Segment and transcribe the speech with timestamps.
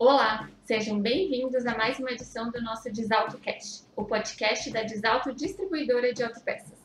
[0.00, 5.34] Olá, sejam bem-vindos a mais uma edição do nosso Desalto Cash, o podcast da Desalto
[5.34, 6.78] Distribuidora de Autopeças.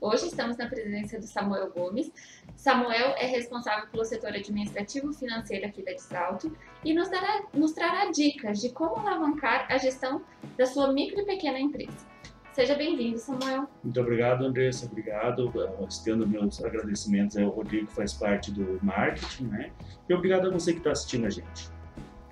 [0.00, 2.10] Hoje estamos na presença do Samuel Gomes.
[2.56, 8.10] Samuel é responsável pelo setor administrativo financeiro aqui da Desalto e nos, dará, nos trará
[8.10, 10.24] dicas de como alavancar a gestão
[10.56, 12.06] da sua micro e pequena empresa.
[12.54, 13.68] Seja bem-vindo, Samuel.
[13.84, 14.86] Muito obrigado, Andressa.
[14.86, 15.52] Obrigado.
[15.86, 19.72] Estendo meus agradecimentos ao Rodrigo, que faz parte do marketing, né?
[20.08, 21.81] E obrigado a você que está assistindo a gente.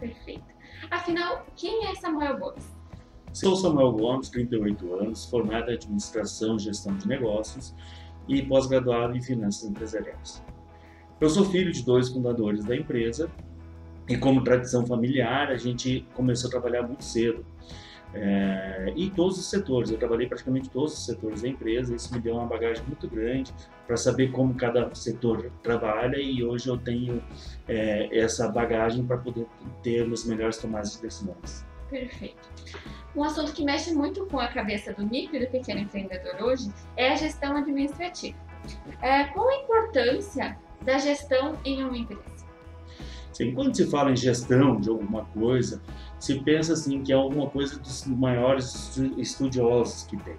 [0.01, 0.43] Perfeito.
[0.91, 2.81] Afinal, quem é Samuel Gomes?
[3.33, 7.75] Sou Samuel Gomes, 38 anos, formado em Administração e Gestão de Negócios
[8.27, 10.43] e pós-graduado em Finanças Empresariais.
[11.21, 13.31] Eu sou filho de dois fundadores da empresa
[14.09, 17.45] e, como tradição familiar, a gente começou a trabalhar muito cedo.
[18.13, 22.35] É, todos os setores, eu trabalhei praticamente todos os setores da empresa, isso me deu
[22.35, 23.53] uma bagagem muito grande
[23.87, 27.23] para saber como cada setor trabalha e hoje eu tenho
[27.69, 29.47] é, essa bagagem para poder
[29.83, 31.65] ter os melhores tomadas de decisões.
[31.89, 32.49] Perfeito.
[33.15, 36.73] Um assunto que mexe muito com a cabeça do micro e do pequeno empreendedor hoje
[36.97, 38.39] é a gestão administrativa.
[39.03, 42.30] É, qual a importância da gestão em uma empresa?
[43.41, 45.81] Sim, quando se fala em gestão de alguma coisa,
[46.19, 50.37] se pensa assim que é alguma coisa dos maiores estudiosos que tem.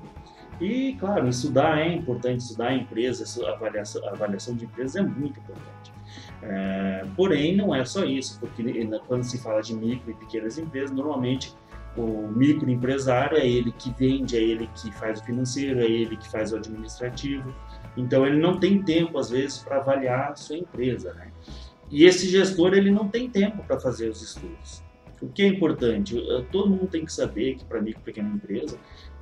[0.60, 5.02] E, claro, estudar é importante, estudar a empresa, a avaliação, a avaliação de empresas é
[5.02, 5.92] muito importante.
[6.44, 8.64] É, porém, não é só isso, porque
[9.08, 11.56] quando se fala de micro e pequenas empresas, normalmente
[11.98, 16.30] o microempresário é ele que vende, é ele que faz o financeiro, é ele que
[16.30, 17.52] faz o administrativo.
[17.98, 21.14] Então, ele não tem tempo, às vezes, para avaliar a sua empresa.
[21.16, 21.32] Né?
[21.92, 24.82] E esse gestor ele não tem tempo para fazer os estudos.
[25.22, 26.18] O que é importante?
[26.18, 28.78] Eh, todo mundo tem que saber que para micro pequena empresa,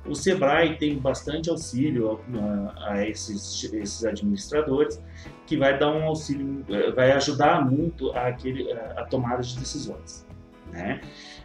[0.06, 5.02] o Sebrae tem bastante auxílio a, a esses, esses, administradores,
[5.46, 10.26] que vai dar um auxílio, eh, vai ajudar muito a, aquele, a, tomada de decisões.
[10.72, 11.02] Né?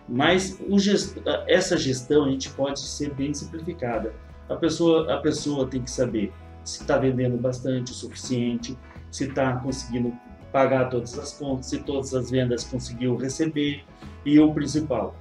[0.08, 4.14] Mas gest, essa gestão a gente pode ser bem simplificada.
[4.47, 6.31] A pessoa, a pessoa tem que saber
[6.64, 8.78] se está vendendo bastante o suficiente,
[9.12, 10.14] se está conseguindo
[10.52, 13.84] pagar todas as contas, se todas as vendas conseguiu receber
[14.26, 15.16] e o principal,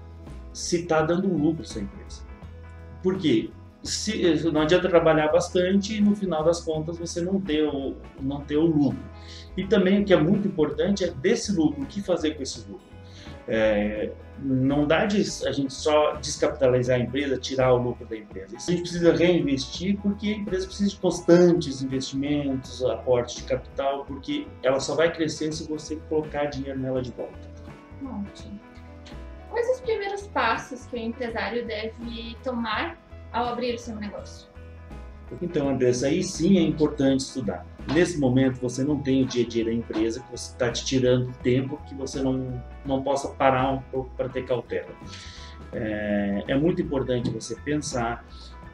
[0.53, 2.23] se está dando lucro essa empresa.
[3.03, 3.51] Por quê?
[3.83, 8.41] Se, não adianta trabalhar bastante e no final das contas você não ter o, não
[8.41, 9.05] ter o lucro.
[9.57, 12.61] E também o que é muito importante é desse lucro, o que fazer com esse
[12.61, 12.94] lucro.
[13.47, 18.57] É, não dá de a gente só descapitalizar a empresa, tirar o lucro da empresa.
[18.57, 24.47] A gente precisa reinvestir porque a empresa precisa de constantes investimentos, aportes de capital, porque
[24.63, 27.49] ela só vai crescer se você colocar dinheiro nela de volta.
[28.03, 28.61] Ótimo.
[29.51, 32.99] Quais os primeiros passos que o empresário deve tomar
[33.33, 34.49] ao abrir o seu negócio?
[35.41, 37.65] Então, Andressa, aí sim é importante estudar.
[37.93, 40.85] Nesse momento você não tem o dia a dia da empresa, que você está te
[40.85, 44.89] tirando tempo que você não, não possa parar um pouco para ter cautela.
[45.73, 48.25] É, é, muito importante você pensar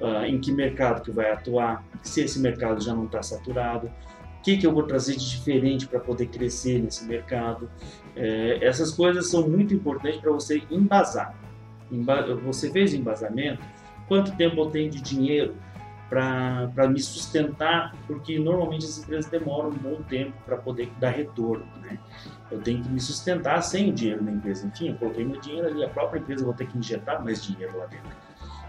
[0.00, 4.42] uh, em que mercado que vai atuar, se esse mercado já não está saturado, o
[4.42, 7.70] que, que eu vou trazer de diferente para poder crescer nesse mercado.
[8.16, 11.34] É, essas coisas são muito importantes para você embasar.
[12.44, 13.62] Você fez embasamento?
[14.08, 15.54] Quanto tempo eu tenho de dinheiro?
[16.10, 21.64] Para me sustentar, porque normalmente as empresas demoram um bom tempo para poder dar retorno.
[21.80, 21.96] Né?
[22.50, 24.66] Eu tenho que me sustentar sem o dinheiro na empresa.
[24.66, 27.78] Enfim, eu coloquei meu dinheiro ali, a própria empresa vai ter que injetar mais dinheiro
[27.78, 28.10] lá dentro.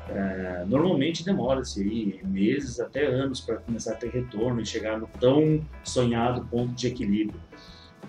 [0.07, 5.66] É, normalmente demora-se meses até anos para começar a ter retorno e chegar no tão
[5.84, 7.40] sonhado ponto de equilíbrio.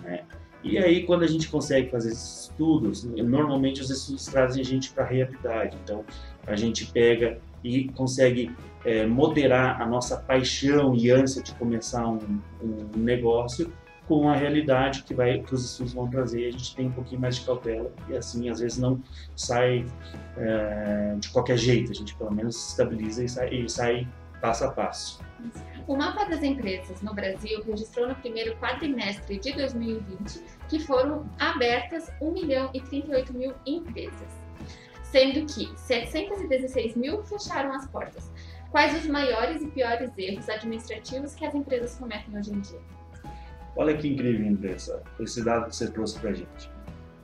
[0.03, 0.23] Né?
[0.63, 4.91] E aí, quando a gente consegue fazer esses estudos, normalmente os estudos trazem a gente
[4.91, 5.75] para a realidade.
[5.83, 6.05] Então,
[6.45, 8.51] a gente pega e consegue
[8.85, 12.19] é, moderar a nossa paixão e ânsia de começar um,
[12.61, 13.71] um negócio
[14.07, 16.47] com a realidade que, vai, que os estudos vão trazer.
[16.47, 19.01] A gente tem um pouquinho mais de cautela e assim, às vezes não
[19.35, 19.85] sai
[20.37, 21.91] é, de qualquer jeito.
[21.91, 24.07] A gente pelo menos se estabiliza e sai, e sai
[24.41, 25.21] passo a passo.
[25.87, 32.11] O mapa das empresas no Brasil registrou no primeiro quadrimestre de 2020 que foram abertas
[32.21, 34.43] 1 milhão e 38 mil empresas
[35.13, 38.31] sendo que 716 mil fecharam as portas.
[38.71, 42.79] Quais os maiores e piores erros administrativos que as empresas cometem hoje em dia?
[43.75, 46.71] Olha que incrível, empresa, esse dado que você trouxe para a gente.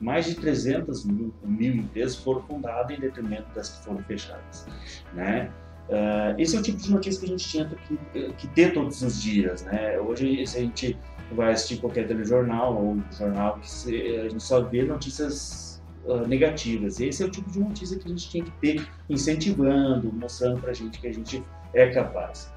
[0.00, 4.66] Mais de 300 mil, mil, empresas foram fundadas em detrimento das que foram fechadas.
[5.12, 5.50] Né?
[5.88, 9.02] Uh, esse é o tipo de notícia que a gente tinha que, que ter todos
[9.02, 9.64] os dias.
[9.64, 9.98] Né?
[9.98, 10.96] Hoje, se a gente
[11.32, 15.69] vai assistir qualquer telejornal ou jornal, que se, a gente só vê notícias
[16.10, 17.00] uh, negativas.
[17.00, 20.70] Esse é o tipo de notícia que a gente tinha que ter incentivando, mostrando para
[20.70, 21.42] a gente que a gente
[21.74, 22.52] é capaz.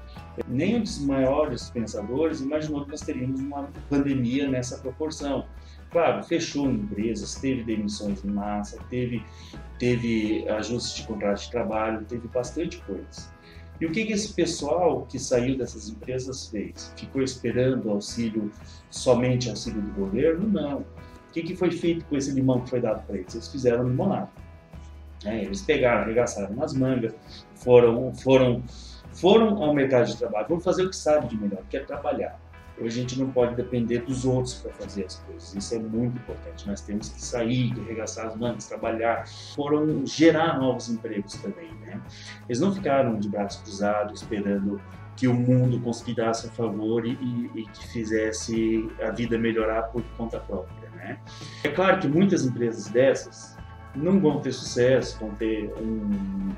[0.48, 5.46] Nem um dos maiores pensadores imaginou que nós teríamos uma pandemia nessa proporção.
[5.90, 9.24] Claro, fechou empresas, teve demissões em massa, teve,
[9.78, 13.32] teve ajustes de contrato de trabalho, teve bastante coisa.
[13.80, 16.92] E o que, que esse pessoal que saiu dessas empresas fez?
[16.96, 18.50] Ficou esperando auxílio,
[18.90, 20.48] somente auxílio do governo?
[20.48, 20.84] Não.
[21.34, 23.34] Que, que foi feito com esse limão que foi dado para eles?
[23.34, 24.30] Eles fizeram limonada.
[25.24, 27.12] É, eles pegaram, arregaçaram nas mangas,
[27.56, 28.62] foram, foram,
[29.12, 32.38] foram ao mercado de trabalho, foram fazer o que sabe de melhor, que é trabalhar.
[32.80, 35.54] Hoje a gente não pode depender dos outros para fazer as coisas.
[35.54, 36.66] Isso é muito importante.
[36.66, 39.28] Nós temos que sair, arregaçar as mangas, trabalhar.
[39.54, 42.00] Foram gerar novos empregos também, né?
[42.48, 44.80] Eles não ficaram de braços cruzados esperando
[45.16, 47.12] que o mundo conspirasse a favor e,
[47.54, 51.18] e, que fizesse a vida melhorar por conta própria, né?
[51.62, 53.56] É claro que muitas empresas dessas
[53.94, 56.50] não vão ter sucesso, vão ter um,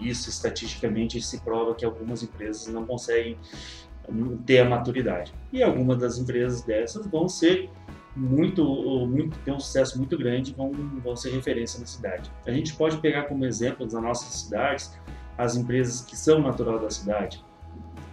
[0.00, 3.38] isso estatisticamente se prova que algumas empresas não conseguem
[4.46, 5.32] ter a maturidade.
[5.52, 7.70] E algumas das empresas dessas vão ser
[8.16, 8.64] muito,
[9.06, 10.70] muito ter um sucesso muito grande, vão,
[11.02, 12.30] vão ser referência na cidade.
[12.46, 14.92] A gente pode pegar como exemplo das nossas cidades
[15.36, 17.42] as empresas que são natural da cidade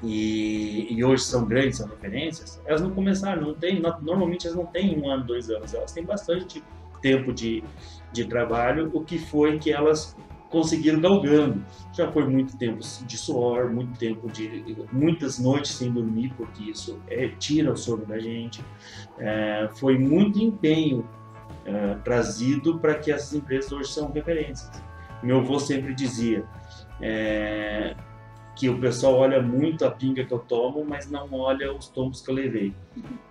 [0.04, 4.66] e, e, hoje são grandes, são referências, elas não começaram, não tem, normalmente elas não
[4.66, 6.64] têm um ano, dois anos, elas têm bastante
[7.02, 7.64] tempo de,
[8.12, 10.16] de trabalho, o que foi que elas
[10.51, 11.65] conseguiram galgando.
[11.94, 17.00] Já foi muito tempo de suor, muito tempo de muitas noites sem dormir, porque isso
[17.07, 18.63] é, tira o sono da gente.
[19.18, 21.07] É, foi muito empenho
[21.65, 24.69] é, trazido para que essas empresas hoje são referências.
[25.24, 26.45] Meu avô sempre dizia
[27.00, 27.95] é,
[28.56, 32.21] que o pessoal olha muito a pinga que eu tomo, mas não olha os tombos
[32.21, 32.74] que eu levei.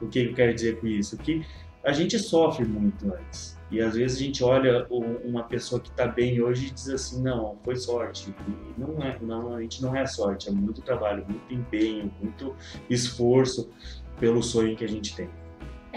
[0.00, 1.16] O que eu quero dizer com isso?
[1.18, 1.44] Que
[1.84, 3.59] a gente sofre muito antes.
[3.70, 4.86] E às vezes a gente olha
[5.24, 8.34] uma pessoa que está bem hoje e diz assim, não, foi sorte.
[8.48, 12.56] E não é, não, a gente não é sorte, é muito trabalho, muito empenho, muito
[12.88, 13.70] esforço
[14.18, 15.30] pelo sonho que a gente tem.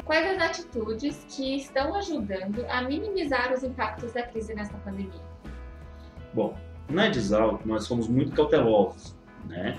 [0.05, 5.21] Quais as atitudes que estão ajudando a minimizar os impactos da crise nessa pandemia?
[6.33, 6.55] Bom,
[6.89, 9.15] na Disal nós fomos muito cautelosos,
[9.47, 9.77] né?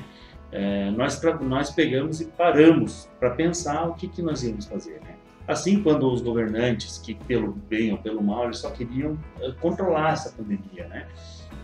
[0.52, 5.13] É, nós, nós pegamos e paramos para pensar o que, que nós íamos fazer, né?
[5.46, 10.14] Assim, quando os governantes, que pelo bem ou pelo mal, eles só queriam eh, controlar
[10.14, 11.06] essa pandemia, né?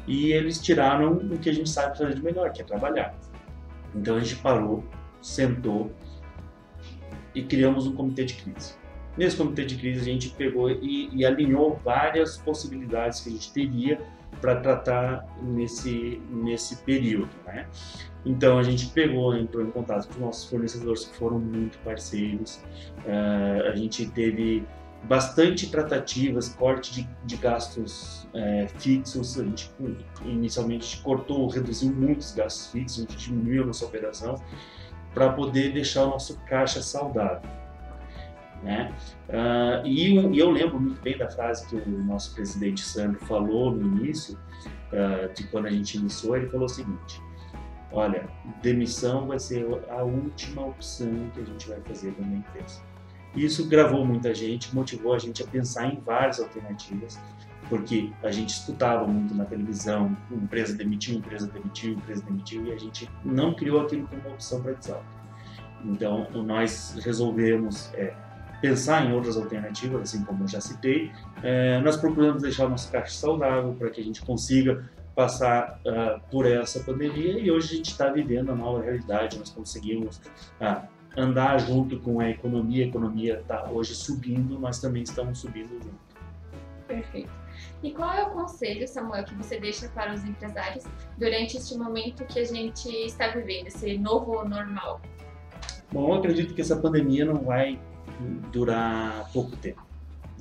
[0.06, 3.14] E eles tiraram o que a gente sabe fazer de melhor, que é trabalhar.
[3.94, 4.84] Então a gente parou,
[5.22, 5.90] sentou
[7.34, 8.79] e criamos um comitê de crise.
[9.20, 13.52] Nesse comitê de crise a gente pegou e, e alinhou várias possibilidades que a gente
[13.52, 14.00] teria
[14.40, 17.28] para tratar nesse, nesse período.
[17.44, 17.66] Né?
[18.24, 22.62] Então a gente pegou, entrou em contato com os nossos fornecedores que foram muito parceiros,
[23.04, 24.66] uh, a gente teve
[25.04, 29.70] bastante tratativas, corte de, de gastos é, fixos, a gente
[30.24, 34.42] inicialmente cortou, reduziu muitos gastos fixos, a gente diminuiu a nossa operação
[35.12, 37.59] para poder deixar o nosso caixa saudável.
[38.62, 38.94] Né?
[39.28, 43.74] Uh, e, e, eu lembro muito bem da frase que o nosso presidente Sandro falou
[43.74, 44.38] no início,
[44.92, 47.22] uh, de quando a gente iniciou, ele falou o seguinte,
[47.90, 48.28] olha,
[48.62, 52.82] demissão vai ser a última opção que a gente vai fazer na empresa.
[53.34, 57.18] Isso gravou muita gente, motivou a gente a pensar em várias alternativas,
[57.68, 62.76] porque a gente escutava muito na televisão, empresa demitiu, empresa demitiu, empresa demitiu, e a
[62.76, 64.74] gente não criou aquilo como opção para
[65.84, 68.12] Então, nós resolvemos é,
[68.60, 71.10] pensar em outras alternativas, assim como eu já citei.
[71.42, 76.20] É, nós procuramos deixar o nosso caixa saudável para que a gente consiga passar uh,
[76.30, 79.38] por essa pandemia e hoje a gente está vivendo a nova realidade.
[79.38, 80.16] Nós conseguimos
[80.60, 80.86] uh,
[81.16, 82.84] andar junto com a economia.
[82.84, 86.10] A economia está hoje subindo, nós também estamos subindo junto.
[86.86, 87.30] Perfeito.
[87.82, 90.84] E qual é o conselho, Samuel, que você deixa para os empresários
[91.18, 95.00] durante este momento que a gente está vivendo, esse novo normal?
[95.92, 97.78] Bom, eu acredito que essa pandemia não vai
[98.52, 99.90] durar pouco tempo.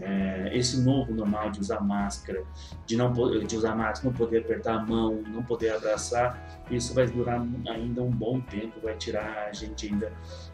[0.01, 2.43] É, esse novo normal de usar máscara,
[2.85, 7.05] de não de usar máscara, não poder apertar a mão, não poder abraçar, isso vai
[7.05, 10.13] durar ainda um bom tempo, vai tirar a gente ainda,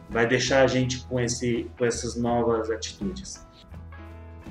[0.10, 3.46] vai deixar a gente com esse com essas novas atitudes.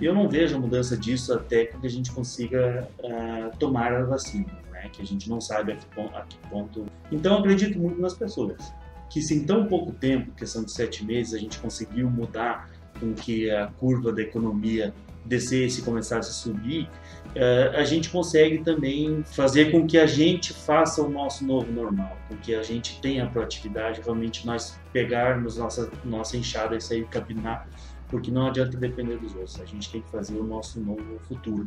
[0.00, 4.52] Eu não vejo a mudança disso até que a gente consiga uh, tomar a vacina,
[4.71, 4.88] né?
[4.93, 6.87] Que a gente não sabe a que, ponto, a que ponto.
[7.11, 8.73] Então eu acredito muito nas pessoas
[9.11, 13.12] que se em tão pouco tempo, questão de sete meses, a gente conseguiu mudar com
[13.14, 14.94] que a curva da economia
[15.25, 16.88] descesse e começasse a subir,
[17.34, 22.16] eh, a gente consegue também fazer com que a gente faça o nosso novo normal,
[22.28, 27.66] com que a gente tenha proatividade, realmente nós pegarmos nossa, nossa enxada e sair capinar,
[28.08, 31.66] porque não adianta depender dos outros, a gente tem que fazer o nosso novo futuro.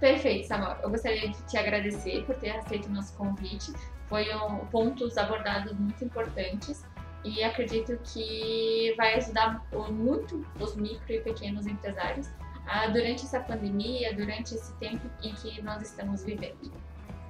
[0.00, 0.78] Perfeito, Samuel.
[0.82, 3.72] Eu gostaria de te agradecer por ter aceito o nosso convite.
[4.08, 6.84] Foram pontos abordados muito importantes
[7.22, 12.28] e acredito que vai ajudar muito os micro e pequenos empresários
[12.66, 16.72] ah, durante essa pandemia, durante esse tempo em que nós estamos vivendo.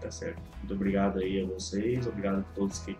[0.00, 0.40] Tá certo.
[0.58, 2.96] Muito obrigado aí a vocês, obrigado a todos que,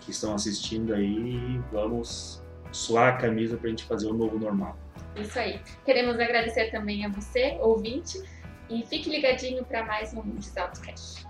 [0.00, 1.60] que estão assistindo aí.
[1.72, 4.78] Vamos suar a camisa para a gente fazer o novo normal.
[5.16, 5.60] Isso aí.
[5.84, 8.22] Queremos agradecer também a você, ouvinte,
[8.68, 11.24] e fique ligadinho para mais um Desalto Cash.